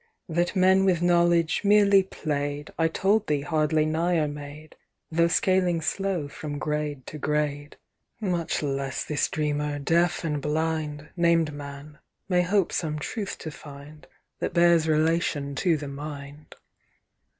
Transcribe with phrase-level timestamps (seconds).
[0.27, 4.75] "That men with knowledge merely play'd, I told thee—hardly nigher made,
[5.11, 7.77] Tho' scaling slow from grade to grade;
[8.19, 14.07] "Much less this dreamer, deaf and blind, Named man, may hope some truth to find,
[14.39, 16.55] That bears relation to the mind.